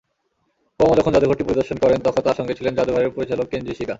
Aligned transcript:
Obama 0.79 0.95
যখন 0.95 1.11
জাদুঘরটি 1.13 1.43
পরিদর্শন 1.43 1.77
করেন, 1.77 1.99
তখন 2.03 2.21
তাঁর 2.21 2.37
সঙ্গে 2.37 2.53
ছিলেন 2.53 2.73
জাদুঘরের 2.75 3.15
পরিচালক 3.15 3.45
কেনজি 3.51 3.73
শিগা। 3.73 3.89